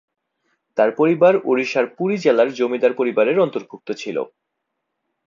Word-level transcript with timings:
তাঁর 0.77 0.89
পরিবার 0.91 1.33
ওড়িশার 1.45 1.85
পুরী 1.97 2.15
জেলার 2.17 2.49
জমিদার 2.53 2.93
পরিবারের 2.93 3.37
অন্তর্ভুক্ত 3.39 3.89
ছিল। 3.93 4.17